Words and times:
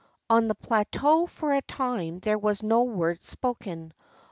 On 0.31 0.47
the 0.47 0.55
plateau 0.55 1.27
for 1.27 1.53
a 1.53 1.61
time 1.61 2.21
there 2.21 2.39
was 2.39 2.63
no 2.63 2.81
word 2.85 3.23
spoken. 3.23 3.93